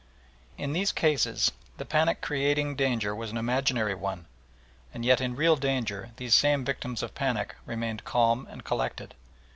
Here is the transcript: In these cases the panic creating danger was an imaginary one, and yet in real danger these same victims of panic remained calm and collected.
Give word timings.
In 0.57 0.73
these 0.73 0.91
cases 0.91 1.51
the 1.77 1.85
panic 1.85 2.21
creating 2.21 2.75
danger 2.75 3.13
was 3.15 3.29
an 3.29 3.37
imaginary 3.37 3.93
one, 3.93 4.25
and 4.95 5.05
yet 5.05 5.21
in 5.21 5.35
real 5.35 5.55
danger 5.55 6.09
these 6.17 6.33
same 6.33 6.65
victims 6.65 7.03
of 7.03 7.13
panic 7.13 7.55
remained 7.67 8.03
calm 8.03 8.47
and 8.49 8.63
collected. 8.63 9.13